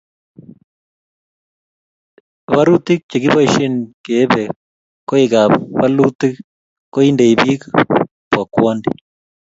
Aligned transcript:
barutik 2.51 3.01
che 3.09 3.17
kiboisien 3.23 3.73
keebe 4.05 4.41
koikab 5.09 5.51
bolutik 5.77 6.33
ko 6.93 6.97
indei 7.09 7.33
biik 7.41 7.61
bokwondi 8.33 8.89